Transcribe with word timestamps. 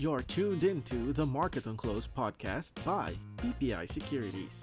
You're 0.00 0.22
tuned 0.22 0.64
into 0.64 1.12
the 1.12 1.26
Market 1.26 1.66
on 1.66 1.76
Close 1.76 2.08
podcast 2.08 2.72
by 2.86 3.12
BPI 3.36 3.86
Securities, 3.92 4.58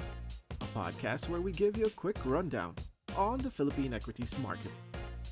a 0.49 0.65
podcast 0.75 1.29
where 1.29 1.41
we 1.41 1.51
give 1.51 1.77
you 1.77 1.85
a 1.85 1.91
quick 1.91 2.17
rundown 2.25 2.73
on 3.15 3.37
the 3.37 3.51
Philippine 3.51 3.93
equities 3.93 4.33
market 4.39 4.71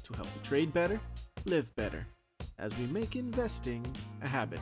to 0.04 0.14
help 0.14 0.28
you 0.28 0.41
trade 0.44 0.72
better, 0.72 1.00
live 1.46 1.76
better, 1.76 2.05
as 2.60 2.78
we 2.78 2.86
make 2.86 3.16
investing 3.16 3.84
a 4.22 4.28
habit. 4.28 4.60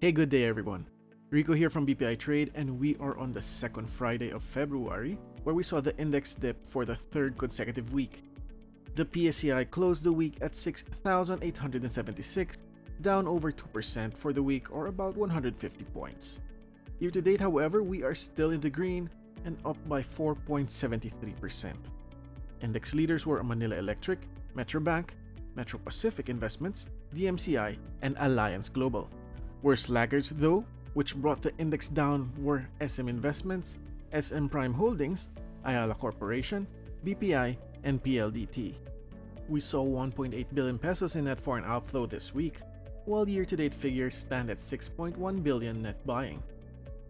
Hey, 0.00 0.10
good 0.10 0.30
day, 0.30 0.42
everyone. 0.42 0.86
Rico 1.30 1.54
here 1.54 1.70
from 1.70 1.84
BPI 1.84 2.20
Trade, 2.20 2.52
and 2.54 2.78
we 2.78 2.94
are 3.00 3.18
on 3.18 3.32
the 3.32 3.42
second 3.42 3.90
Friday 3.90 4.30
of 4.30 4.44
February, 4.44 5.18
where 5.42 5.56
we 5.56 5.64
saw 5.64 5.80
the 5.80 5.96
index 5.98 6.36
dip 6.36 6.64
for 6.64 6.84
the 6.84 6.94
third 6.94 7.36
consecutive 7.36 7.92
week. 7.92 8.22
The 8.94 9.06
PSEi 9.06 9.68
closed 9.68 10.04
the 10.04 10.12
week 10.12 10.34
at 10.40 10.54
6,876, 10.54 12.58
down 13.00 13.26
over 13.26 13.50
2% 13.50 14.16
for 14.16 14.32
the 14.32 14.42
week, 14.42 14.70
or 14.70 14.86
about 14.86 15.16
150 15.16 15.84
points. 15.86 16.38
Year 17.00 17.10
to 17.10 17.20
date, 17.20 17.40
however, 17.40 17.82
we 17.82 18.04
are 18.04 18.14
still 18.14 18.52
in 18.52 18.60
the 18.60 18.70
green 18.70 19.10
and 19.44 19.58
up 19.64 19.76
by 19.88 20.02
4.73%. 20.02 21.72
Index 22.62 22.94
leaders 22.94 23.26
were 23.26 23.42
Manila 23.42 23.74
Electric, 23.74 24.20
Metrobank, 24.56 25.08
Metro 25.56 25.80
Pacific 25.80 26.28
Investments, 26.28 26.86
DMCI, 27.16 27.78
and 28.02 28.14
Alliance 28.20 28.68
Global. 28.68 29.10
Worst 29.62 29.90
laggards, 29.90 30.30
though, 30.30 30.64
which 30.96 31.14
brought 31.14 31.42
the 31.42 31.54
index 31.58 31.90
down, 31.90 32.32
were 32.38 32.66
SM 32.80 33.06
Investments, 33.06 33.76
SM 34.18 34.46
Prime 34.46 34.72
Holdings, 34.72 35.28
Ayala 35.66 35.94
Corporation, 35.94 36.66
BPI, 37.04 37.58
and 37.84 38.02
PLDT. 38.02 38.76
We 39.46 39.60
saw 39.60 39.84
1.8 39.84 40.46
billion 40.54 40.78
pesos 40.78 41.16
in 41.16 41.26
net 41.26 41.38
foreign 41.38 41.66
outflow 41.66 42.06
this 42.06 42.32
week, 42.32 42.60
while 43.04 43.28
year 43.28 43.44
to 43.44 43.56
date 43.56 43.74
figures 43.74 44.14
stand 44.14 44.48
at 44.48 44.56
6.1 44.56 45.42
billion 45.42 45.82
net 45.82 45.98
buying. 46.06 46.42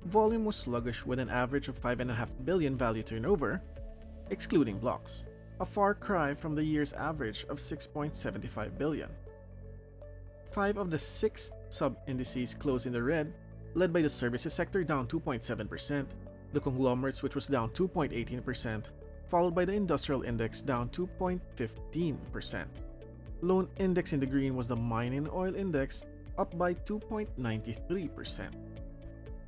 Volume 0.06 0.45
was 0.45 0.56
sluggish 0.56 1.06
with 1.06 1.21
an 1.21 1.31
average 1.31 1.69
of 1.69 1.81
5.5 1.81 2.27
billion 2.45 2.77
value 2.77 3.05
turnover, 3.05 3.62
excluding 4.31 4.81
blocks, 4.81 5.27
a 5.61 5.65
far 5.65 5.95
cry 5.95 6.34
from 6.34 6.56
the 6.56 6.65
year's 6.65 6.93
average 6.95 7.47
of 7.48 7.59
6.75 7.59 8.77
billion. 8.78 9.11
Five 10.50 10.77
of 10.77 10.91
the 10.91 10.98
six 10.98 11.53
sub 11.69 11.98
indices 12.09 12.53
closed 12.53 12.87
in 12.87 12.93
the 12.93 13.00
red, 13.00 13.33
led 13.77 13.93
by 13.93 14.01
the 14.01 14.09
services 14.09 14.55
sector 14.55 14.83
down 14.83 15.07
2.7%, 15.07 16.07
the 16.55 16.61
conglomerates, 16.61 17.23
which 17.23 17.35
was 17.35 17.47
down 17.47 17.69
2.18%, 17.71 18.85
followed 19.29 19.55
by 19.55 19.67
the 19.67 19.73
industrial 19.73 20.23
index 20.23 20.63
down 20.63 20.89
2.15%. 20.89 22.65
Lone 23.43 23.69
index 23.79 24.15
in 24.15 24.21
the 24.21 24.27
green 24.27 24.57
was 24.57 24.69
the 24.69 24.77
mining 24.77 25.29
oil 25.31 25.55
index, 25.55 26.05
up 26.39 26.57
by 26.57 26.73
2.93%. 26.73 28.51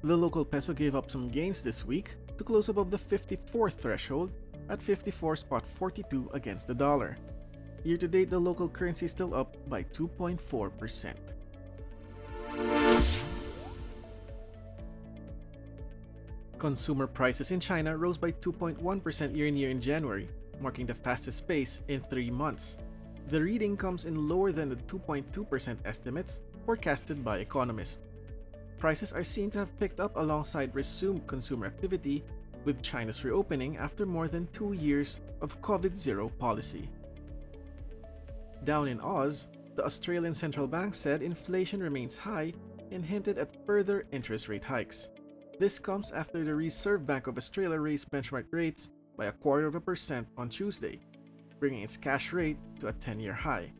The 0.04 0.16
local 0.16 0.44
peso 0.44 0.74
gave 0.74 0.94
up 0.94 1.10
some 1.10 1.28
gains 1.28 1.62
this 1.62 1.86
week 1.86 2.14
to 2.36 2.44
close 2.44 2.68
above 2.68 2.90
the 2.90 2.98
54 2.98 3.70
threshold 3.70 4.30
at 4.68 4.78
54.42 4.78 6.34
against 6.34 6.66
the 6.66 6.74
dollar. 6.74 7.16
Year 7.82 7.96
to 7.96 8.06
date, 8.06 8.28
the 8.28 8.38
local 8.38 8.68
currency 8.68 9.06
is 9.06 9.10
still 9.10 9.34
up 9.34 9.56
by 9.70 9.84
2.4%. 9.84 11.14
Consumer 16.58 17.06
prices 17.06 17.52
in 17.52 17.60
China 17.60 17.96
rose 17.96 18.18
by 18.18 18.32
2.1% 18.32 19.36
year 19.36 19.46
on 19.46 19.56
year 19.56 19.70
in 19.70 19.80
January, 19.80 20.28
marking 20.60 20.86
the 20.86 20.94
fastest 20.94 21.46
pace 21.46 21.80
in 21.86 22.00
three 22.00 22.30
months. 22.30 22.78
The 23.28 23.40
reading 23.40 23.76
comes 23.76 24.06
in 24.06 24.28
lower 24.28 24.50
than 24.50 24.68
the 24.68 24.76
2.2% 24.76 25.76
estimates 25.84 26.40
forecasted 26.66 27.24
by 27.24 27.38
economists. 27.38 28.00
Prices 28.76 29.12
are 29.12 29.22
seen 29.22 29.50
to 29.50 29.58
have 29.58 29.78
picked 29.78 30.00
up 30.00 30.16
alongside 30.16 30.74
resumed 30.74 31.26
consumer 31.28 31.66
activity 31.66 32.24
with 32.64 32.82
China's 32.82 33.22
reopening 33.22 33.76
after 33.76 34.04
more 34.04 34.26
than 34.26 34.48
two 34.48 34.72
years 34.72 35.20
of 35.40 35.60
COVID 35.62 35.96
zero 35.96 36.28
policy. 36.40 36.88
Down 38.64 38.88
in 38.88 39.00
Oz, 39.00 39.48
the 39.76 39.84
Australian 39.84 40.34
Central 40.34 40.66
Bank 40.66 40.94
said 40.94 41.22
inflation 41.22 41.80
remains 41.80 42.18
high 42.18 42.52
and 42.90 43.04
hinted 43.04 43.38
at 43.38 43.64
further 43.64 44.06
interest 44.10 44.48
rate 44.48 44.64
hikes. 44.64 45.10
This 45.58 45.80
comes 45.80 46.12
after 46.12 46.44
the 46.44 46.54
Reserve 46.54 47.04
Bank 47.04 47.26
of 47.26 47.36
Australia 47.36 47.80
raised 47.80 48.08
benchmark 48.12 48.44
rates 48.52 48.90
by 49.16 49.26
a 49.26 49.32
quarter 49.32 49.66
of 49.66 49.74
a 49.74 49.80
percent 49.80 50.28
on 50.36 50.48
Tuesday, 50.48 51.00
bringing 51.58 51.82
its 51.82 51.96
cash 51.96 52.32
rate 52.32 52.58
to 52.78 52.86
a 52.86 52.92
10 52.92 53.18
year 53.18 53.32
high. 53.32 53.72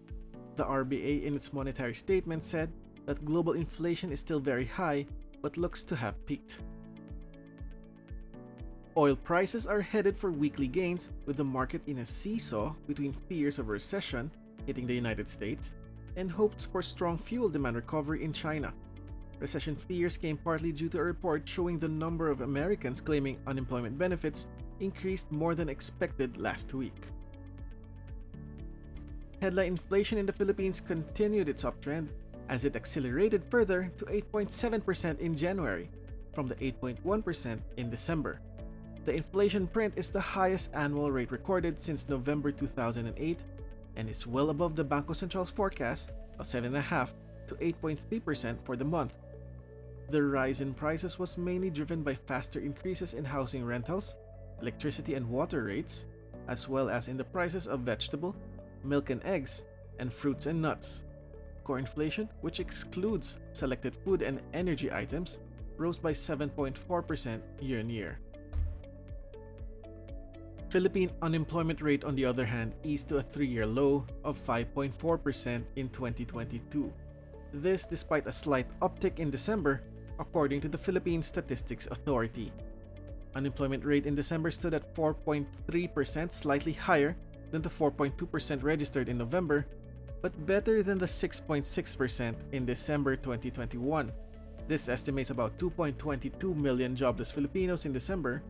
The 0.56 0.65
RBA, 0.65 1.22
in 1.22 1.37
its 1.37 1.53
monetary 1.53 1.94
statement, 1.94 2.43
said 2.43 2.72
that 3.06 3.25
global 3.25 3.53
inflation 3.53 4.11
is 4.11 4.19
still 4.19 4.41
very 4.41 4.65
high 4.65 5.06
but 5.41 5.56
looks 5.56 5.84
to 5.84 5.94
have 5.94 6.27
peaked. 6.27 6.59
Oil 8.97 9.15
prices 9.15 9.65
are 9.65 9.81
headed 9.81 10.16
for 10.16 10.33
weekly 10.33 10.66
gains, 10.66 11.10
with 11.27 11.37
the 11.37 11.45
market 11.45 11.83
in 11.87 11.99
a 11.99 12.05
seesaw 12.05 12.75
between 12.89 13.12
fears 13.12 13.60
of 13.60 13.69
recession 13.69 14.33
hitting 14.66 14.89
the 14.89 14.95
United 14.97 15.28
States 15.28 15.75
and 16.16 16.28
hopes 16.28 16.65
for 16.65 16.83
strong 16.83 17.16
fuel 17.16 17.49
demand 17.49 17.77
recovery 17.77 18.25
in 18.25 18.33
China. 18.33 18.75
Recession 19.41 19.76
fears 19.76 20.16
came 20.16 20.37
partly 20.37 20.72
due 20.72 20.88
to 20.88 20.99
a 20.99 21.03
report 21.03 21.49
showing 21.49 21.78
the 21.78 21.88
number 21.88 22.28
of 22.28 22.41
Americans 22.41 23.00
claiming 23.00 23.38
unemployment 23.47 23.97
benefits 23.97 24.49
increased 24.81 25.31
more 25.31 25.54
than 25.54 25.69
expected 25.69 26.37
last 26.38 26.75
week. 26.75 27.06
Headline 29.41 29.69
inflation 29.69 30.19
in 30.19 30.27
the 30.27 30.32
Philippines 30.32 30.81
continued 30.81 31.48
its 31.48 31.62
uptrend 31.62 32.09
as 32.48 32.65
it 32.65 32.75
accelerated 32.75 33.44
further 33.48 33.93
to 33.98 34.04
8.7% 34.06 35.21
in 35.21 35.37
January 35.37 35.91
from 36.34 36.48
the 36.48 36.56
8.1% 36.56 37.60
in 37.77 37.91
December. 37.91 38.41
The 39.04 39.15
inflation 39.15 39.69
print 39.69 39.94
is 39.97 40.10
the 40.10 40.21
highest 40.21 40.71
annual 40.75 41.12
rate 41.12 41.31
recorded 41.31 41.81
since 41.81 42.09
November 42.09 42.50
2008 42.50 43.38
and 43.97 44.09
is 44.09 44.27
well 44.27 44.50
above 44.50 44.75
the 44.75 44.84
Bangko 44.84 45.15
Sentral's 45.15 45.50
forecast 45.50 46.10
of 46.38 46.47
7.5 46.47 47.10
to 47.48 47.54
8.3% 47.54 48.56
for 48.65 48.77
the 48.77 48.84
month. 48.84 49.15
The 50.11 50.23
rise 50.23 50.63
in 50.63 50.73
prices 50.73 51.19
was 51.19 51.37
mainly 51.37 51.69
driven 51.69 52.03
by 52.03 52.15
faster 52.15 52.61
increases 52.61 53.13
in 53.13 53.25
housing 53.25 53.65
rentals, 53.65 54.17
electricity 54.63 55.15
and 55.15 55.29
water 55.29 55.65
rates, 55.65 56.07
as 56.49 56.67
well 56.67 56.89
as 56.89 57.09
in 57.09 57.19
the 57.19 57.25
prices 57.25 57.67
of 57.67 57.81
vegetable, 57.81 58.35
milk 58.83 59.11
and 59.11 59.23
eggs, 59.25 59.65
and 59.99 60.11
fruits 60.11 60.47
and 60.47 60.63
nuts. 60.63 61.05
Core 61.63 61.79
inflation, 61.79 62.29
which 62.41 62.59
excludes 62.59 63.39
selected 63.53 63.95
food 63.95 64.23
and 64.23 64.41
energy 64.55 64.91
items, 64.91 65.41
rose 65.77 65.99
by 65.99 66.13
7.4% 66.13 67.41
year 67.61 67.81
on 67.81 67.91
year. 67.91 68.19
Philippine 70.71 71.11
unemployment 71.23 71.83
rate, 71.83 72.05
on 72.05 72.15
the 72.15 72.25
other 72.25 72.45
hand, 72.45 72.75
eased 72.83 73.09
to 73.09 73.19
a 73.19 73.23
three 73.23 73.47
year 73.47 73.67
low 73.67 74.07
of 74.25 74.39
5.4% 74.39 75.65
in 75.77 75.89
2022. 75.91 76.93
This 77.53 77.87
despite 77.87 78.27
a 78.27 78.33
slight 78.33 78.69
uptick 78.81 79.19
in 79.19 79.31
December, 79.31 79.83
according 80.19 80.61
to 80.62 80.69
the 80.69 80.79
Philippine 80.79 81.23
Statistics 81.23 81.87
Authority. 81.91 82.53
Unemployment 83.34 83.84
rate 83.84 84.06
in 84.06 84.15
December 84.15 84.51
stood 84.51 84.75
at 84.75 84.95
4.3%, 84.95 86.33
slightly 86.33 86.73
higher 86.73 87.17
than 87.51 87.62
the 87.62 87.69
4.2% 87.69 88.62
registered 88.62 89.09
in 89.09 89.19
November, 89.19 89.67
but 90.21 90.47
better 90.47 90.83
than 90.83 90.98
the 90.98 91.07
6.6% 91.07 92.34
in 92.53 92.66
December 92.66 93.16
2021. 93.16 94.13
This 94.66 94.89
estimates 94.89 95.31
about 95.31 95.57
2.22 95.59 96.54
million 96.57 96.95
jobless 96.97 97.33
Filipinos 97.33 97.87
in 97.87 97.92
December, 97.92 98.42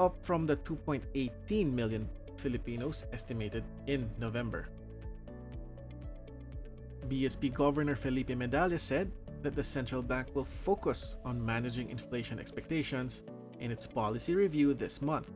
up 0.00 0.16
from 0.24 0.46
the 0.46 0.56
2.18 0.56 1.72
million 1.72 2.08
Filipinos 2.36 3.04
estimated 3.12 3.62
in 3.86 4.10
November. 4.18 4.68
BSP 7.08 7.52
Governor 7.52 7.94
Felipe 7.94 8.30
Medalla 8.30 8.78
said 8.78 9.10
that 9.42 9.54
the 9.54 9.62
central 9.62 10.02
bank 10.02 10.28
will 10.34 10.44
focus 10.44 11.16
on 11.24 11.44
managing 11.44 11.90
inflation 11.90 12.38
expectations 12.38 13.22
in 13.60 13.70
its 13.70 13.86
policy 13.86 14.34
review 14.34 14.74
this 14.74 15.02
month, 15.02 15.30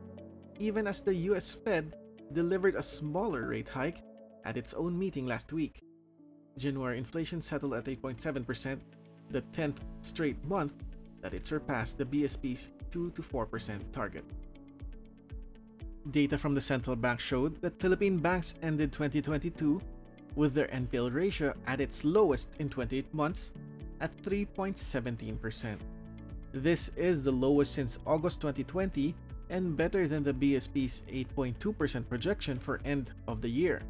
even 0.59 0.87
as 0.87 1.01
the 1.01 1.13
US 1.31 1.55
Fed 1.55 1.95
delivered 2.33 2.75
a 2.75 2.83
smaller 2.83 3.47
rate 3.47 3.69
hike 3.69 4.01
at 4.45 4.57
its 4.57 4.73
own 4.73 4.97
meeting 4.97 5.25
last 5.25 5.53
week. 5.53 5.81
January 6.57 6.97
inflation 6.97 7.41
settled 7.41 7.73
at 7.73 7.85
8.7%, 7.85 8.79
the 9.29 9.41
10th 9.53 9.77
straight 10.01 10.43
month 10.45 10.73
that 11.21 11.33
it 11.33 11.45
surpassed 11.45 11.97
the 11.97 12.05
BSP's 12.05 12.71
2 12.89 13.11
to 13.11 13.21
4% 13.21 13.91
target. 13.91 14.23
Data 16.11 16.37
from 16.37 16.53
the 16.53 16.61
central 16.61 16.95
bank 16.95 17.19
showed 17.19 17.61
that 17.61 17.79
Philippine 17.79 18.17
banks 18.17 18.55
ended 18.61 18.93
2022 18.93 19.81
with 20.35 20.53
their 20.53 20.67
NPL 20.67 21.13
ratio 21.13 21.53
at 21.65 21.81
its 21.81 22.05
lowest 22.05 22.55
in 22.59 22.69
28 22.69 23.13
months 23.13 23.51
at 24.01 24.15
3.17%. 24.23 25.77
This 26.53 26.89
is 26.95 27.23
the 27.23 27.31
lowest 27.31 27.73
since 27.73 27.99
August 28.05 28.41
2020 28.41 29.13
and 29.49 29.77
better 29.77 30.07
than 30.07 30.23
the 30.23 30.33
BSP's 30.33 31.03
8.2% 31.09 32.09
projection 32.09 32.59
for 32.59 32.81
end 32.85 33.11
of 33.27 33.41
the 33.41 33.49
year. 33.49 33.81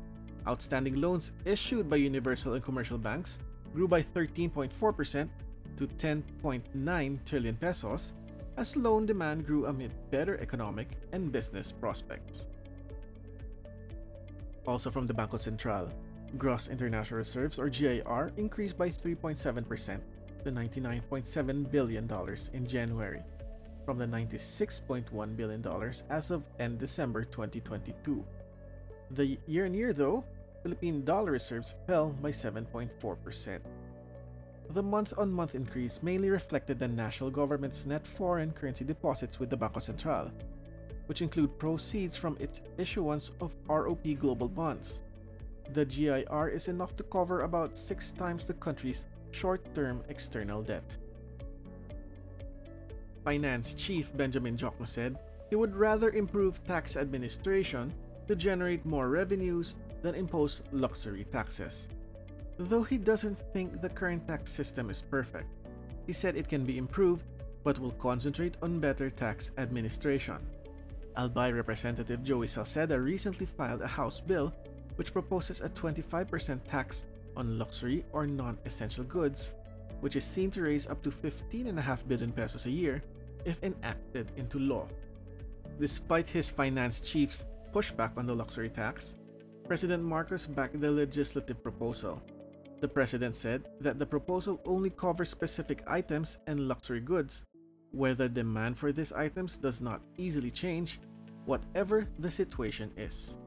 Outstanding 0.48 0.96
loans 1.02 1.32
issued 1.46 1.90
by 1.90 1.98
universal 1.98 2.54
and 2.54 2.64
commercial 2.64 2.98
banks 2.98 3.40
grew 3.74 3.88
by 3.88 4.02
13.4% 4.02 5.30
to 5.78 5.88
10.9 5.88 7.26
trillion 7.26 7.56
pesos 7.56 8.14
as 8.58 8.76
loan 8.76 9.06
demand 9.06 9.46
grew 9.46 9.68
amid 9.68 9.92
better 10.10 10.38
economic 10.40 10.98
and 11.12 11.32
business 11.32 11.72
prospects. 11.72 12.48
Also 14.66 14.90
from 14.90 15.06
the 15.06 15.14
Bangko 15.14 15.38
Sentral, 15.38 15.90
gross 16.38 16.68
international 16.68 17.18
reserves 17.20 17.60
or 17.60 17.70
GIR 17.70 18.32
increased 18.38 18.78
by 18.78 18.90
3.7% 18.90 20.00
to 20.44 20.52
$99.7 20.52 21.72
billion 21.72 22.10
in 22.54 22.68
January 22.68 23.22
from 23.86 23.98
the 23.98 24.06
$96.1 24.06 25.38
billion 25.38 25.94
as 26.10 26.32
of 26.32 26.44
end 26.60 26.78
December 26.78 27.24
2022. 27.24 28.26
The 29.12 29.38
year 29.48 29.66
on 29.66 29.74
year, 29.74 29.94
though, 29.94 30.26
Philippine 30.62 31.06
dollar 31.06 31.32
reserves 31.32 31.76
fell 31.86 32.10
by 32.10 32.32
7.4%. 32.32 33.60
The 34.72 34.84
month 34.84 35.14
on 35.18 35.32
month 35.32 35.56
increase 35.56 36.04
mainly 36.04 36.30
reflected 36.30 36.78
the 36.78 36.90
national 36.90 37.32
government's 37.32 37.86
net 37.86 38.06
foreign 38.06 38.52
currency 38.52 38.84
deposits 38.84 39.40
with 39.40 39.50
the 39.50 39.58
Bangko 39.58 39.80
Sentral, 39.80 40.30
which 41.06 41.22
include 41.22 41.58
proceeds 41.58 42.18
from 42.18 42.36
its 42.42 42.60
issuance 42.78 43.32
of 43.40 43.56
ROP 43.70 44.20
global 44.20 44.50
bonds. 44.50 45.04
The 45.74 45.86
GIR 45.86 46.50
is 46.50 46.68
enough 46.68 46.96
to 46.96 47.04
cover 47.04 47.42
about 47.42 47.78
six 47.78 48.12
times 48.12 48.46
the 48.46 48.54
country's 48.54 49.06
short 49.32 49.62
term 49.76 50.04
external 50.10 50.62
debt. 50.62 50.98
Finance 53.24 53.74
Chief 53.74 54.16
Benjamin 54.16 54.56
Diokno 54.56 54.88
said 54.88 55.18
he 55.50 55.56
would 55.56 55.76
rather 55.76 56.12
improve 56.12 56.64
tax 56.64 56.96
administration 56.96 57.94
to 58.28 58.36
generate 58.36 58.86
more 58.86 59.10
revenues 59.10 59.76
than 60.02 60.16
impose 60.16 60.62
luxury 60.72 61.26
taxes. 61.32 61.90
Though 62.58 62.84
he 62.84 62.98
doesn't 62.98 63.40
think 63.54 63.82
the 63.82 63.90
current 63.90 64.28
tax 64.28 64.52
system 64.52 64.90
is 64.90 65.02
perfect, 65.02 65.50
he 66.06 66.14
said 66.14 66.36
it 66.36 66.48
can 66.48 66.64
be 66.64 66.78
improved 66.78 67.26
but 67.64 67.80
will 67.80 67.92
concentrate 67.92 68.56
on 68.62 68.80
better 68.80 69.10
tax 69.10 69.52
administration. 69.58 70.38
Albay 71.18 71.54
Representative 71.54 72.24
Joey 72.24 72.48
Salceda 72.48 73.04
recently 73.04 73.46
filed 73.46 73.82
a 73.82 73.88
House 73.88 74.22
bill 74.22 74.54
which 74.98 75.14
proposes 75.14 75.62
a 75.62 75.70
25% 75.70 76.60
tax 76.68 77.06
on 77.38 77.58
luxury 77.58 78.04
or 78.12 78.28
non 78.28 78.58
essential 78.66 79.04
goods, 79.06 79.54
which 80.02 80.16
is 80.16 80.26
seen 80.26 80.52
to 80.52 80.62
raise 80.62 80.88
up 80.88 81.02
to 81.04 81.10
15.5 81.10 82.08
billion 82.08 82.32
pesos 82.32 82.66
a 82.66 82.72
year 82.72 83.02
if 83.46 83.64
enacted 83.64 84.32
into 84.36 84.60
law. 84.60 84.88
Despite 85.80 86.28
his 86.28 86.52
finance 86.52 87.02
chief's 87.02 87.46
pushback 87.72 88.18
on 88.18 88.26
the 88.26 88.36
luxury 88.36 88.70
tax, 88.70 89.16
President 89.68 90.04
Marcos 90.04 90.48
backed 90.48 90.82
the 90.82 90.90
legislative 90.90 91.62
proposal. 91.62 92.22
The 92.80 92.88
president 92.88 93.36
said 93.36 93.68
that 93.82 94.00
the 94.00 94.06
proposal 94.06 94.62
only 94.66 94.90
covers 94.90 95.30
specific 95.30 95.84
items 95.88 96.38
and 96.48 96.68
luxury 96.68 97.02
goods, 97.02 97.46
whether 97.92 98.28
demand 98.28 98.78
for 98.78 98.92
these 98.92 99.12
items 99.14 99.58
does 99.58 99.82
not 99.82 100.02
easily 100.18 100.52
change, 100.52 101.00
whatever 101.46 102.08
the 102.20 102.32
situation 102.32 102.92
is. 102.98 103.40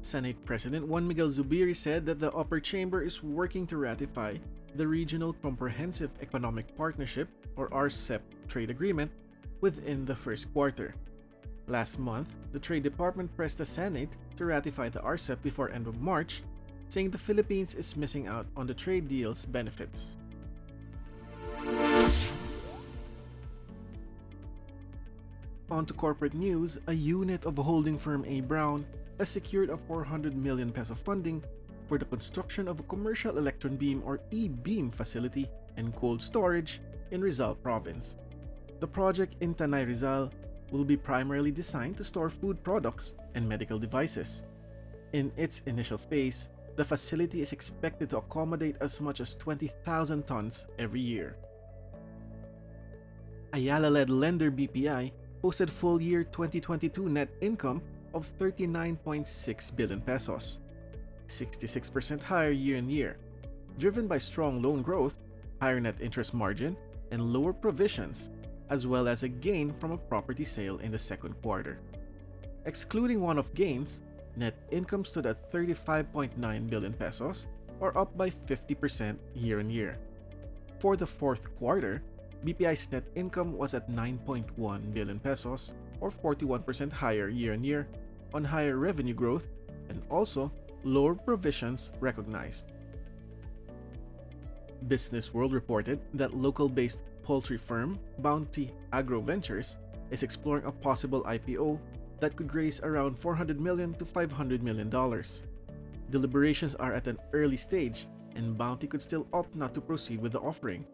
Senate 0.00 0.42
President 0.44 0.86
Juan 0.86 1.06
Miguel 1.06 1.28
Zubiri 1.28 1.74
said 1.74 2.06
that 2.06 2.18
the 2.18 2.32
upper 2.32 2.60
chamber 2.60 3.02
is 3.02 3.22
working 3.22 3.66
to 3.66 3.76
ratify 3.76 4.36
the 4.74 4.86
Regional 4.86 5.32
Comprehensive 5.32 6.10
Economic 6.22 6.74
Partnership 6.76 7.28
or 7.56 7.68
RCEP 7.70 8.20
trade 8.48 8.70
agreement 8.70 9.10
within 9.60 10.04
the 10.04 10.14
first 10.14 10.52
quarter. 10.52 10.94
Last 11.66 11.98
month, 11.98 12.34
the 12.52 12.58
Trade 12.58 12.82
Department 12.82 13.34
pressed 13.36 13.58
the 13.58 13.66
Senate 13.66 14.16
to 14.36 14.46
ratify 14.46 14.88
the 14.88 15.00
RCEP 15.00 15.42
before 15.42 15.70
end 15.70 15.86
of 15.86 16.00
March, 16.00 16.42
saying 16.88 17.10
the 17.10 17.18
Philippines 17.18 17.74
is 17.74 17.96
missing 17.96 18.26
out 18.26 18.46
on 18.56 18.66
the 18.66 18.74
trade 18.74 19.08
deal's 19.08 19.44
benefits. 19.44 20.16
On 25.70 25.84
to 25.84 25.92
corporate 25.92 26.32
news, 26.32 26.78
a 26.86 26.94
unit 26.94 27.44
of 27.44 27.58
holding 27.58 27.98
firm 27.98 28.24
A. 28.24 28.40
Brown 28.40 28.86
has 29.18 29.28
secured 29.28 29.68
a 29.68 29.76
400 29.76 30.34
million 30.34 30.72
peso 30.72 30.94
funding 30.94 31.44
for 31.86 31.98
the 31.98 32.06
construction 32.06 32.68
of 32.68 32.80
a 32.80 32.84
commercial 32.84 33.36
electron 33.36 33.76
beam 33.76 34.02
or 34.04 34.20
e-beam 34.30 34.90
facility 34.90 35.46
and 35.76 35.94
cold 35.94 36.22
storage 36.22 36.80
in 37.10 37.20
Rizal 37.20 37.54
province. 37.54 38.16
The 38.80 38.86
project 38.86 39.34
in 39.40 39.54
Tanay 39.54 39.86
Rizal 39.86 40.30
will 40.70 40.84
be 40.84 40.96
primarily 40.96 41.50
designed 41.50 41.98
to 41.98 42.04
store 42.04 42.30
food 42.30 42.62
products 42.62 43.14
and 43.34 43.46
medical 43.46 43.78
devices. 43.78 44.44
In 45.12 45.32
its 45.36 45.62
initial 45.66 45.98
phase, 45.98 46.48
the 46.76 46.84
facility 46.84 47.42
is 47.42 47.52
expected 47.52 48.08
to 48.10 48.18
accommodate 48.18 48.76
as 48.80 49.00
much 49.00 49.20
as 49.20 49.34
20,000 49.36 50.26
tons 50.26 50.66
every 50.78 51.00
year. 51.00 51.36
Ayala 53.52 53.88
led 53.88 54.08
lender 54.08 54.50
BPI 54.50 55.12
posted 55.42 55.70
full 55.70 56.00
year 56.00 56.24
2022 56.24 57.08
net 57.08 57.28
income 57.40 57.82
of 58.14 58.26
39.6 58.38 59.76
billion 59.76 60.00
pesos, 60.00 60.60
66% 61.26 62.22
higher 62.22 62.50
year 62.50 62.78
on 62.78 62.88
year, 62.88 63.16
driven 63.78 64.06
by 64.06 64.18
strong 64.18 64.62
loan 64.62 64.82
growth, 64.82 65.18
higher 65.60 65.80
net 65.80 65.96
interest 66.00 66.34
margin, 66.34 66.76
and 67.10 67.32
lower 67.32 67.52
provisions, 67.52 68.30
as 68.70 68.86
well 68.86 69.08
as 69.08 69.22
a 69.22 69.28
gain 69.28 69.72
from 69.72 69.92
a 69.92 69.98
property 69.98 70.44
sale 70.44 70.78
in 70.78 70.90
the 70.90 70.98
second 70.98 71.34
quarter. 71.42 71.80
Excluding 72.64 73.20
one 73.20 73.38
off 73.38 73.52
gains, 73.54 74.02
net 74.36 74.56
income 74.70 75.04
stood 75.04 75.26
at 75.26 75.50
35.9 75.52 76.68
billion 76.68 76.92
pesos, 76.92 77.46
or 77.80 77.96
up 77.96 78.16
by 78.16 78.28
50% 78.28 79.16
year 79.34 79.60
on 79.60 79.70
year. 79.70 79.96
For 80.80 80.96
the 80.96 81.06
fourth 81.06 81.54
quarter, 81.56 82.02
BPI's 82.44 82.90
net 82.92 83.04
income 83.14 83.56
was 83.56 83.74
at 83.74 83.90
9.1 83.90 84.94
billion 84.94 85.18
pesos, 85.18 85.72
or 86.00 86.10
41% 86.10 86.92
higher 86.92 87.28
year 87.28 87.52
on 87.52 87.64
year, 87.64 87.88
on 88.32 88.44
higher 88.44 88.76
revenue 88.76 89.14
growth 89.14 89.48
and 89.88 90.02
also 90.10 90.52
lower 90.84 91.14
provisions 91.14 91.90
recognized. 92.00 92.72
Business 94.86 95.34
World 95.34 95.52
reported 95.52 96.00
that 96.14 96.36
local 96.36 96.68
based 96.68 97.02
poultry 97.22 97.58
firm 97.58 97.98
Bounty 98.18 98.72
Agro 98.92 99.20
Ventures 99.20 99.78
is 100.10 100.22
exploring 100.22 100.64
a 100.64 100.72
possible 100.72 101.22
IPO 101.24 101.78
that 102.20 102.36
could 102.36 102.54
raise 102.54 102.80
around 102.80 103.18
400 103.18 103.60
million 103.60 103.94
to 103.94 104.04
500 104.04 104.62
million 104.62 104.88
dollars. 104.88 105.42
Deliberations 106.10 106.74
are 106.76 106.94
at 106.94 107.06
an 107.08 107.18
early 107.32 107.56
stage 107.56 108.06
and 108.36 108.56
Bounty 108.56 108.86
could 108.86 109.02
still 109.02 109.26
opt 109.32 109.54
not 109.56 109.74
to 109.74 109.80
proceed 109.80 110.20
with 110.20 110.32
the 110.32 110.40
offering. 110.40 110.86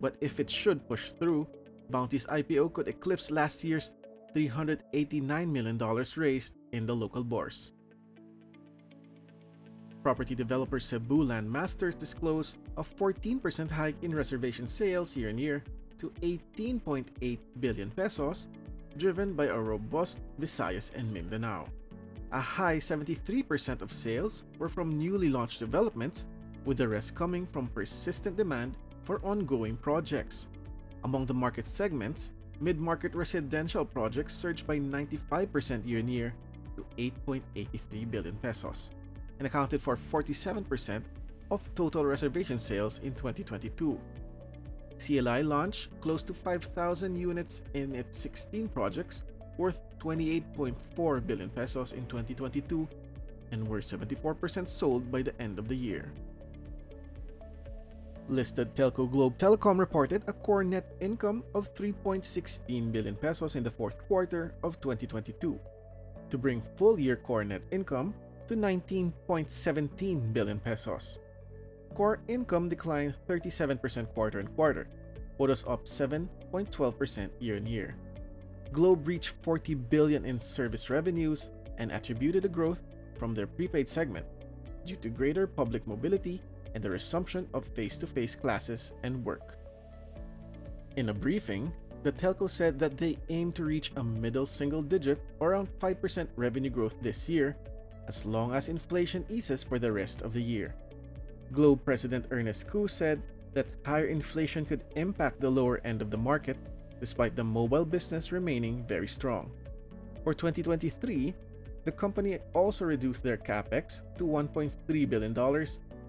But 0.00 0.16
if 0.20 0.40
it 0.40 0.50
should 0.50 0.88
push 0.88 1.12
through, 1.12 1.46
Bounty's 1.90 2.26
IPO 2.26 2.72
could 2.72 2.88
eclipse 2.88 3.30
last 3.30 3.64
year's 3.64 3.92
$389 4.34 5.48
million 5.48 6.04
raised 6.16 6.54
in 6.72 6.86
the 6.86 6.94
local 6.94 7.24
bourse. 7.24 7.72
Property 10.02 10.34
developer 10.34 10.78
Cebu 10.78 11.22
Land 11.22 11.50
Masters 11.50 11.94
disclosed 11.94 12.58
a 12.76 12.82
14% 12.82 13.70
hike 13.70 14.02
in 14.02 14.14
reservation 14.14 14.68
sales 14.68 15.16
year 15.16 15.30
on 15.30 15.38
year 15.38 15.64
to 15.98 16.10
18.8 16.22 17.38
billion 17.60 17.90
pesos, 17.90 18.46
driven 18.96 19.34
by 19.34 19.46
a 19.46 19.58
robust 19.58 20.20
Visayas 20.40 20.94
and 20.94 21.12
Mindanao. 21.12 21.66
A 22.32 22.40
high 22.40 22.76
73% 22.76 23.82
of 23.82 23.92
sales 23.92 24.44
were 24.58 24.68
from 24.68 24.98
newly 24.98 25.30
launched 25.30 25.58
developments, 25.58 26.26
with 26.64 26.76
the 26.76 26.86
rest 26.86 27.14
coming 27.14 27.46
from 27.46 27.66
persistent 27.68 28.36
demand 28.36 28.76
for 29.08 29.24
ongoing 29.24 29.74
projects. 29.78 30.48
Among 31.02 31.24
the 31.24 31.32
market 31.32 31.66
segments, 31.66 32.32
mid 32.60 32.78
market 32.78 33.14
residential 33.14 33.82
projects 33.82 34.34
surged 34.34 34.66
by 34.66 34.78
95% 34.78 35.88
year 35.88 36.00
on 36.00 36.08
year 36.08 36.34
to 36.76 36.84
8.83 36.98 38.10
billion 38.10 38.36
pesos 38.36 38.90
and 39.38 39.46
accounted 39.46 39.80
for 39.80 39.96
47% 39.96 41.02
of 41.50 41.74
total 41.74 42.04
reservation 42.04 42.58
sales 42.58 42.98
in 42.98 43.14
2022. 43.14 43.98
CLI 45.00 45.42
launched 45.42 45.88
close 46.02 46.22
to 46.24 46.34
5,000 46.34 47.16
units 47.16 47.62
in 47.72 47.94
its 47.94 48.18
16 48.18 48.68
projects 48.68 49.22
worth 49.56 49.80
28.4 50.00 51.26
billion 51.26 51.48
pesos 51.48 51.94
in 51.94 52.04
2022 52.08 52.86
and 53.52 53.66
were 53.66 53.80
74% 53.80 54.68
sold 54.68 55.10
by 55.10 55.22
the 55.22 55.32
end 55.40 55.58
of 55.58 55.66
the 55.66 55.74
year. 55.74 56.12
Listed 58.28 58.74
telco 58.74 59.10
Globe 59.10 59.38
Telecom 59.38 59.78
reported 59.78 60.22
a 60.26 60.34
core 60.34 60.62
net 60.62 60.92
income 61.00 61.42
of 61.54 61.74
3.16 61.74 62.92
billion 62.92 63.16
pesos 63.16 63.56
in 63.56 63.62
the 63.62 63.70
fourth 63.70 63.96
quarter 64.06 64.52
of 64.62 64.78
2022 64.82 65.58
to 66.28 66.38
bring 66.38 66.60
full 66.76 67.00
year 67.00 67.16
core 67.16 67.42
net 67.42 67.62
income 67.70 68.12
to 68.46 68.54
19.17 68.54 70.32
billion 70.34 70.60
pesos. 70.60 71.20
Core 71.94 72.20
income 72.28 72.68
declined 72.68 73.14
37% 73.26 74.12
quarter 74.12 74.40
on 74.40 74.48
quarter, 74.48 74.88
but 75.38 75.48
was 75.48 75.64
up 75.66 75.86
7.12% 75.86 77.30
year 77.40 77.56
on 77.56 77.66
year. 77.66 77.96
Globe 78.72 79.08
reached 79.08 79.32
40 79.40 79.74
billion 79.74 80.26
in 80.26 80.38
service 80.38 80.90
revenues 80.90 81.48
and 81.78 81.90
attributed 81.92 82.42
the 82.42 82.48
growth 82.48 82.82
from 83.16 83.32
their 83.32 83.46
prepaid 83.46 83.88
segment 83.88 84.26
due 84.84 84.96
to 84.96 85.08
greater 85.08 85.46
public 85.46 85.86
mobility 85.86 86.42
and 86.74 86.82
the 86.82 86.90
resumption 86.90 87.48
of 87.54 87.64
face-to-face 87.64 88.34
classes 88.34 88.92
and 89.02 89.24
work. 89.24 89.58
In 90.96 91.08
a 91.08 91.14
briefing, 91.14 91.72
the 92.02 92.12
telco 92.12 92.48
said 92.48 92.78
that 92.78 92.96
they 92.96 93.18
aim 93.28 93.52
to 93.52 93.64
reach 93.64 93.92
a 93.96 94.04
middle 94.04 94.46
single 94.46 94.82
digit 94.82 95.20
or 95.40 95.52
around 95.52 95.68
5% 95.78 96.28
revenue 96.36 96.70
growth 96.70 96.94
this 97.02 97.28
year 97.28 97.56
as 98.06 98.24
long 98.24 98.54
as 98.54 98.68
inflation 98.68 99.24
eases 99.28 99.62
for 99.62 99.78
the 99.78 99.92
rest 99.92 100.22
of 100.22 100.32
the 100.32 100.42
year. 100.42 100.74
Globe 101.52 101.84
President 101.84 102.26
Ernest 102.30 102.66
Cu 102.66 102.88
said 102.88 103.22
that 103.54 103.66
higher 103.84 104.06
inflation 104.06 104.64
could 104.64 104.84
impact 104.96 105.40
the 105.40 105.50
lower 105.50 105.80
end 105.84 106.02
of 106.02 106.10
the 106.10 106.16
market 106.16 106.56
despite 107.00 107.36
the 107.36 107.44
mobile 107.44 107.84
business 107.84 108.32
remaining 108.32 108.84
very 108.86 109.06
strong. 109.06 109.50
For 110.24 110.34
2023, 110.34 111.34
the 111.84 111.92
company 111.92 112.38
also 112.54 112.84
reduced 112.84 113.22
their 113.22 113.36
capex 113.36 114.02
to 114.18 114.24
$1.3 114.24 115.08
billion 115.08 115.34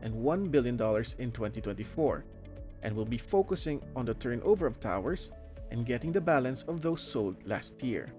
and 0.02 0.14
$1 0.14 0.52
billion 0.52 0.76
in 0.76 1.32
2024 1.32 2.26
and 2.84 2.96
will 2.96 3.06
be 3.06 3.18
focusing 3.18 3.82
on 3.96 4.06
the 4.06 4.14
turnover 4.14 4.66
of 4.66 4.80
towers 4.80 5.32
and 5.72 5.86
getting 5.86 6.12
the 6.12 6.22
balance 6.22 6.64
of 6.64 6.82
those 6.82 7.02
sold 7.02 7.36
last 7.46 7.82
year. 7.84 8.12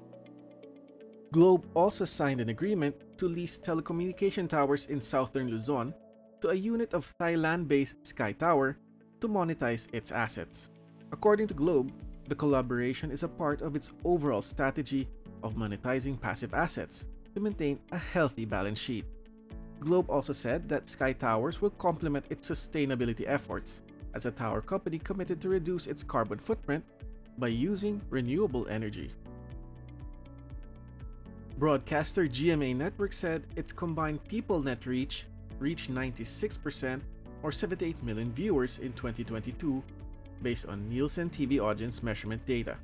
Globe 1.33 1.67
also 1.75 2.05
signed 2.05 2.41
an 2.41 2.49
agreement 2.49 2.95
to 3.17 3.29
lease 3.29 3.59
telecommunication 3.59 4.49
towers 4.49 4.87
in 4.87 5.01
southern 5.01 5.49
Luzon 5.49 5.95
to 6.41 6.49
a 6.49 6.55
unit 6.55 6.93
of 6.93 7.15
Thailand 7.21 7.69
based 7.69 8.05
Sky 8.05 8.33
Tower 8.33 8.77
to 9.21 9.29
monetize 9.29 9.87
its 9.93 10.11
assets. 10.11 10.71
According 11.13 11.47
to 11.49 11.55
Globe, 11.55 11.93
the 12.27 12.35
collaboration 12.35 13.11
is 13.11 13.23
a 13.23 13.29
part 13.29 13.63
of 13.63 13.77
its 13.77 13.91
overall 14.05 14.43
strategy 14.43 15.09
of 15.43 15.55
monetizing 15.55 16.21
passive 16.21 16.55
assets 16.55 17.07
to 17.35 17.41
maintain 17.41 17.79
a 17.93 17.99
healthy 17.99 18.45
balance 18.45 18.79
sheet. 18.79 19.05
Globe 19.81 20.11
also 20.11 20.33
said 20.33 20.69
that 20.69 20.89
Sky 20.89 21.13
Towers 21.13 21.61
will 21.61 21.71
complement 21.71 22.27
its 22.29 22.49
sustainability 22.49 23.25
efforts 23.27 23.83
as 24.15 24.27
a 24.27 24.31
tower 24.31 24.61
company 24.61 24.99
committed 24.99 25.41
to 25.41 25.49
reduce 25.49 25.87
its 25.87 26.03
carbon 26.03 26.39
footprint 26.39 26.85
by 27.39 27.49
using 27.49 28.01
renewable 28.11 28.69
energy. 28.69 29.11
Broadcaster 31.59 32.27
GMA 32.27 32.77
Network 32.77 33.13
said 33.13 33.47
its 33.57 33.73
combined 33.73 34.25
people 34.25 34.63
net 34.63 34.87
reach 34.87 35.27
reached 35.59 35.93
96% 35.93 37.01
or 37.43 37.53
78 37.53 38.03
million 38.03 38.33
viewers 38.33 38.79
in 38.79 38.93
2022 38.93 39.83
based 40.43 40.67
on 40.67 40.89
Nielsen 40.89 41.29
TV 41.29 41.61
audience 41.61 42.03
measurement 42.03 42.45
data. 42.47 42.77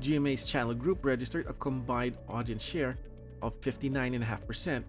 GMA's 0.00 0.46
channel 0.46 0.74
group 0.74 1.04
registered 1.04 1.46
a 1.46 1.52
combined 1.54 2.16
audience 2.28 2.62
share 2.62 2.98
of 3.40 3.60
59.5%, 3.60 4.82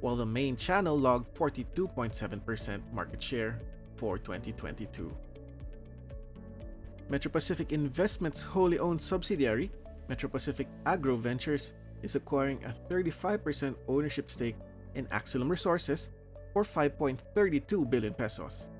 while 0.00 0.16
the 0.16 0.26
main 0.26 0.56
channel 0.56 0.98
logged 0.98 1.34
42.7% 1.34 2.80
market 2.92 3.22
share 3.22 3.60
for 3.96 4.18
2022. 4.18 5.12
Metro 7.08 7.30
Pacific 7.30 7.72
Investments' 7.72 8.40
wholly 8.40 8.78
owned 8.78 9.00
subsidiary, 9.00 9.70
Metro 10.08 10.28
Pacific 10.28 10.68
Agro 10.86 11.16
Ventures, 11.16 11.72
is 12.02 12.14
acquiring 12.14 12.62
a 12.64 12.74
35% 12.92 13.74
ownership 13.88 14.30
stake 14.30 14.56
in 14.94 15.06
Axelum 15.08 15.50
Resources 15.50 16.10
for 16.52 16.62
5.32 16.62 17.90
billion 17.90 18.14
pesos. 18.14 18.70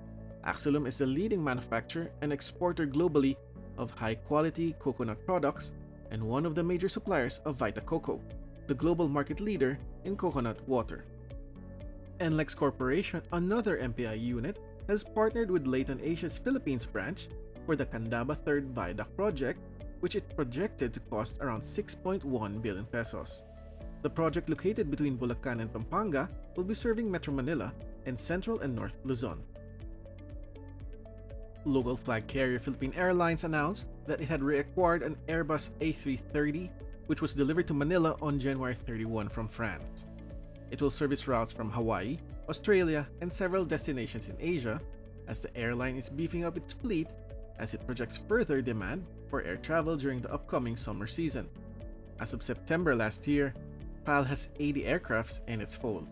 Axelum 0.44 0.86
is 0.86 0.98
the 0.98 1.06
leading 1.06 1.42
manufacturer 1.42 2.10
and 2.22 2.32
exporter 2.32 2.86
globally 2.86 3.36
of 3.76 3.90
high-quality 3.90 4.74
coconut 4.78 5.24
products 5.26 5.72
and 6.10 6.22
one 6.22 6.46
of 6.46 6.54
the 6.54 6.62
major 6.62 6.88
suppliers 6.88 7.40
of 7.44 7.56
Vita 7.56 7.80
Coco, 7.80 8.20
the 8.66 8.74
global 8.74 9.08
market 9.08 9.40
leader 9.40 9.78
in 10.04 10.16
coconut 10.16 10.66
water. 10.68 11.04
NLEX 12.20 12.54
Corporation, 12.54 13.22
another 13.32 13.78
MPI 13.78 14.20
unit, 14.20 14.58
has 14.88 15.04
partnered 15.04 15.50
with 15.50 15.66
Leighton 15.66 16.00
Asia's 16.02 16.38
Philippines 16.38 16.84
branch 16.84 17.28
for 17.64 17.76
the 17.76 17.86
Candaba 17.86 18.36
Third 18.36 18.70
Viaduct 18.74 19.16
project, 19.16 19.60
which 20.00 20.16
it 20.16 20.36
projected 20.36 20.92
to 20.92 21.00
cost 21.00 21.38
around 21.40 21.62
6.1 21.62 22.62
billion 22.62 22.84
pesos. 22.86 23.42
The 24.02 24.10
project 24.10 24.48
located 24.48 24.90
between 24.90 25.18
Bulacan 25.18 25.60
and 25.60 25.72
Pampanga 25.72 26.28
will 26.56 26.64
be 26.64 26.74
serving 26.74 27.10
Metro 27.10 27.32
Manila 27.32 27.72
and 28.06 28.18
Central 28.18 28.60
and 28.60 28.74
North 28.74 28.96
Luzon. 29.04 29.42
Local 31.66 31.96
flag 31.96 32.26
carrier 32.26 32.58
Philippine 32.58 32.94
Airlines 32.96 33.44
announced 33.44 33.86
that 34.06 34.20
it 34.20 34.28
had 34.28 34.40
reacquired 34.40 35.04
an 35.04 35.16
Airbus 35.28 35.70
A330, 35.80 36.70
which 37.10 37.20
was 37.20 37.34
delivered 37.34 37.66
to 37.66 37.74
Manila 37.74 38.14
on 38.22 38.38
January 38.38 38.72
31 38.72 39.28
from 39.28 39.48
France. 39.48 40.06
It 40.70 40.80
will 40.80 40.92
service 40.92 41.26
routes 41.26 41.50
from 41.50 41.68
Hawaii, 41.68 42.18
Australia, 42.48 43.08
and 43.20 43.32
several 43.32 43.64
destinations 43.64 44.28
in 44.28 44.36
Asia, 44.38 44.80
as 45.26 45.40
the 45.40 45.50
airline 45.56 45.96
is 45.96 46.08
beefing 46.08 46.44
up 46.44 46.56
its 46.56 46.72
fleet 46.72 47.08
as 47.58 47.74
it 47.74 47.84
projects 47.84 48.20
further 48.28 48.62
demand 48.62 49.04
for 49.28 49.42
air 49.42 49.56
travel 49.56 49.96
during 49.96 50.20
the 50.20 50.32
upcoming 50.32 50.76
summer 50.76 51.08
season. 51.08 51.48
As 52.20 52.32
of 52.32 52.44
September 52.44 52.94
last 52.94 53.26
year, 53.26 53.54
PAL 54.04 54.22
has 54.22 54.50
80 54.60 54.84
aircrafts 54.84 55.40
in 55.48 55.60
its 55.60 55.74
fold. 55.74 56.06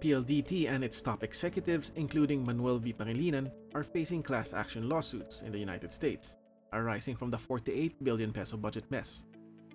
PLDT 0.00 0.68
and 0.68 0.84
its 0.84 1.00
top 1.00 1.22
executives, 1.22 1.90
including 1.96 2.44
Manuel 2.44 2.78
V. 2.78 2.92
Pangilinan, 2.92 3.50
are 3.74 3.82
facing 3.82 4.22
class 4.22 4.52
action 4.52 4.90
lawsuits 4.90 5.40
in 5.40 5.52
the 5.52 5.58
United 5.58 5.90
States, 5.90 6.36
arising 6.72 7.16
from 7.16 7.30
the 7.30 7.38
48 7.38 8.02
billion 8.02 8.32
peso 8.32 8.56
budget 8.56 8.84
mess, 8.90 9.24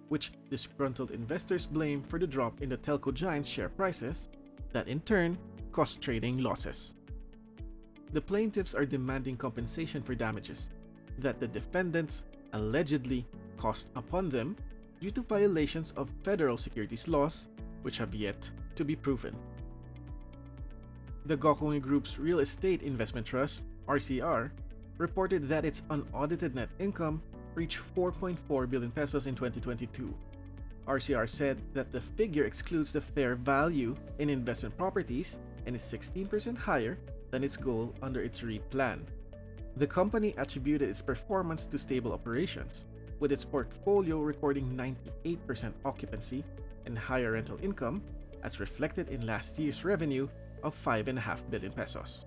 which 0.10 0.32
disgruntled 0.50 1.12
investors 1.12 1.66
blame 1.68 2.04
for 2.04 2.20
the 2.20 2.28
drop 2.28 2.62
in 2.62 2.70
the 2.70 2.78
telco 2.78 3.14
giant's 3.14 3.50
share 3.50 3.70
prices, 3.70 4.30
that 4.72 4.88
in 4.88 5.00
turn 5.02 5.38
caused 5.72 6.02
trading 6.02 6.40
losses. 6.40 6.96
The 8.14 8.22
plaintiffs 8.22 8.76
are 8.76 8.86
demanding 8.86 9.36
compensation 9.36 10.02
for 10.02 10.16
damages 10.16 10.70
that 11.20 11.40
the 11.40 11.48
defendants 11.48 12.24
allegedly 12.54 13.26
caused 13.58 13.90
upon 13.96 14.30
them 14.30 14.56
due 15.02 15.12
to 15.12 15.22
violations 15.22 15.92
of 15.98 16.10
federal 16.24 16.58
securities 16.58 17.08
laws, 17.08 17.48
which 17.82 17.98
have 17.98 18.16
yet 18.16 18.50
to 18.76 18.86
be 18.86 18.96
proven. 18.96 19.36
The 21.26 21.38
Gokongwei 21.38 21.82
Group's 21.82 22.20
Real 22.20 22.40
Estate 22.40 22.84
Investment 22.84 23.26
Trust, 23.26 23.66
RCR, 23.88 24.52
reported 24.98 25.48
that 25.50 25.66
its 25.66 25.84
unaudited 25.90 26.56
net 26.56 26.70
income 26.80 27.22
reached 27.54 27.80
4.4 27.96 28.70
billion 28.70 28.92
pesos 28.92 29.28
in 29.28 29.36
2022. 29.36 30.14
RCR 30.88 31.28
said 31.28 31.58
that 31.74 31.92
the 31.92 32.02
figure 32.02 32.46
excludes 32.46 32.94
the 32.94 33.02
fair 33.02 33.36
value 33.36 33.96
in 34.20 34.30
investment 34.30 34.78
properties 34.78 35.40
and 35.66 35.76
is 35.76 35.82
16% 35.82 36.58
higher 36.58 36.98
than 37.32 37.44
its 37.44 37.58
goal 37.58 37.94
under 38.02 38.22
its 38.22 38.44
REIT 38.44 38.70
plan. 38.70 39.06
The 39.78 39.88
company 39.88 40.34
attributed 40.38 40.90
its 40.90 41.02
performance 41.02 41.66
to 41.66 41.78
stable 41.78 42.14
operations, 42.14 42.86
with 43.20 43.32
its 43.32 43.44
portfolio 43.44 44.20
recording 44.20 44.72
98% 45.26 45.74
occupancy 45.84 46.44
and 46.86 46.98
higher 46.98 47.32
rental 47.32 47.58
income, 47.62 48.02
as 48.44 48.60
reflected 48.60 49.10
in 49.10 49.26
last 49.26 49.58
year's 49.58 49.84
revenue 49.84 50.30
of 50.64 50.78
5.5 50.86 51.50
billion 51.50 51.72
pesos. 51.72 52.26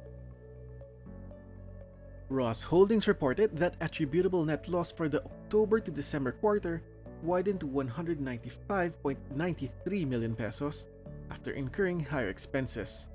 Roxas 2.30 2.62
Holdings 2.62 3.08
reported 3.08 3.56
that 3.56 3.76
attributable 3.80 4.44
net 4.44 4.68
loss 4.68 4.92
for 4.92 5.08
the 5.08 5.24
October 5.24 5.80
to 5.80 5.90
December 5.90 6.32
quarter 6.32 6.82
widened 7.22 7.60
to 7.60 7.66
195.93 7.66 10.06
million 10.06 10.36
pesos 10.36 10.88
after 11.30 11.52
incurring 11.52 11.98
higher 11.98 12.28
expenses. 12.28 13.08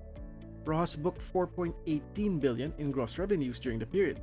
Roxas 0.65 0.95
booked 0.95 1.21
4.18 1.31 2.39
billion 2.39 2.73
in 2.79 2.89
gross 2.89 3.19
revenues 3.19 3.59
during 3.59 3.77
the 3.77 3.85
period, 3.85 4.19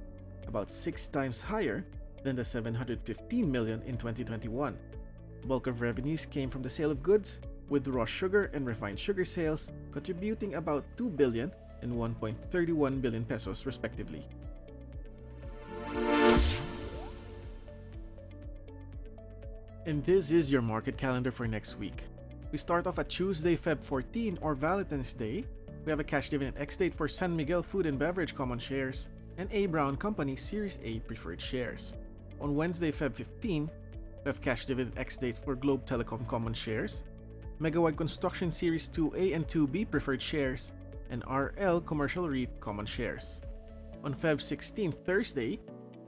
about 0.48 0.72
6 0.72 1.06
times 1.08 1.40
higher 1.40 1.86
than 2.24 2.34
the 2.34 2.44
715 2.44 3.48
million 3.48 3.80
in 3.82 3.96
2021. 3.96 4.76
Bulk 5.46 5.68
of 5.68 5.82
revenues 5.82 6.26
came 6.26 6.50
from 6.50 6.62
the 6.62 6.70
sale 6.70 6.90
of 6.90 7.00
goods 7.00 7.40
with 7.68 7.86
raw 7.86 8.04
sugar 8.04 8.50
and 8.52 8.66
refined 8.66 8.98
sugar 8.98 9.24
sales 9.24 9.70
contributing 9.92 10.56
about 10.56 10.84
2 10.96 11.10
billion 11.10 11.52
and 11.82 11.92
1.31 11.92 13.00
billion 13.00 13.24
pesos 13.24 13.64
respectively. 13.64 14.26
And 19.86 20.04
this 20.04 20.30
is 20.30 20.50
your 20.50 20.60
market 20.60 20.98
calendar 20.98 21.30
for 21.30 21.48
next 21.48 21.78
week. 21.78 22.02
We 22.52 22.58
start 22.58 22.86
off 22.86 22.98
at 22.98 23.08
Tuesday, 23.08 23.56
Feb 23.56 23.82
14 23.82 24.38
or 24.42 24.54
Valentine's 24.54 25.14
Day. 25.14 25.46
We 25.86 25.90
have 25.90 26.00
a 26.00 26.04
cash 26.04 26.28
dividend 26.28 26.58
ex 26.58 26.76
date 26.76 26.94
for 26.94 27.08
San 27.08 27.34
Miguel 27.34 27.62
Food 27.62 27.86
and 27.86 27.98
Beverage 27.98 28.34
common 28.34 28.58
shares 28.58 29.08
and 29.38 29.48
A 29.52 29.64
Brown 29.66 29.96
Company 29.96 30.36
Series 30.36 30.78
A 30.84 31.00
preferred 31.00 31.40
shares. 31.40 31.96
On 32.42 32.54
Wednesday, 32.54 32.92
Feb 32.92 33.14
15, 33.14 33.70
we 34.22 34.28
have 34.28 34.42
cash 34.42 34.66
dividend 34.66 34.98
ex 34.98 35.16
dates 35.16 35.38
for 35.38 35.54
Globe 35.54 35.86
Telecom 35.86 36.28
common 36.28 36.52
shares 36.52 37.04
Megawide 37.58 37.96
Construction 37.96 38.50
Series 38.50 38.88
2A 38.90 39.34
and 39.34 39.46
2B 39.46 39.90
preferred 39.90 40.20
shares, 40.20 40.72
and 41.10 41.22
RL 41.26 41.80
Commercial 41.80 42.28
REIT 42.28 42.60
common 42.60 42.86
shares. 42.86 43.40
On 44.02 44.14
Feb 44.14 44.40
16, 44.40 44.92
Thursday, 45.04 45.58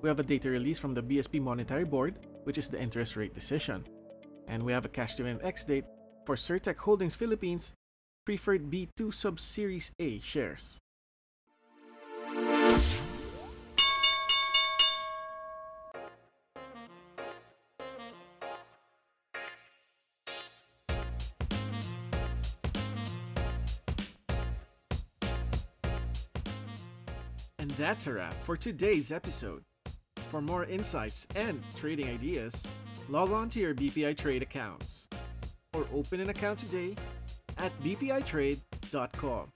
we 0.01 0.09
have 0.09 0.19
a 0.19 0.23
data 0.23 0.49
release 0.49 0.79
from 0.79 0.95
the 0.95 1.03
BSP 1.03 1.41
Monetary 1.41 1.85
Board 1.85 2.19
which 2.45 2.59
is 2.59 2.69
the 2.69 2.81
interest 2.81 3.17
rate 3.17 3.35
decision. 3.35 3.87
And 4.49 4.63
we 4.63 4.73
have 4.73 4.85
a 4.85 4.89
cash 4.89 5.17
dividend 5.17 5.41
X 5.43 5.65
date 5.65 5.85
for 6.27 6.37
Cirtek 6.37 6.77
Holdings 6.77 7.17
Philippines 7.17 7.75
preferred 8.25 8.71
B2 8.71 9.13
sub 9.13 9.41
Series 9.41 9.91
A 9.99 10.19
shares. 10.21 10.79
And 27.59 27.71
that's 27.73 28.09
a 28.09 28.13
wrap 28.15 28.43
for 28.43 28.57
today's 28.57 29.13
episode. 29.13 29.63
For 30.33 30.41
more 30.41 30.65
insights 30.65 31.27
and 31.35 31.63
trading 31.77 32.09
ideas, 32.09 32.65
log 33.11 33.33
on 33.33 33.51
to 33.51 33.61
your 33.61 33.75
BPI 33.75 34.17
Trade 34.17 34.41
accounts 34.41 35.07
or 35.75 35.85
open 35.93 36.21
an 36.21 36.31
account 36.31 36.59
today 36.59 36.97
at 37.59 37.71
bpitrade.com. 37.83 39.53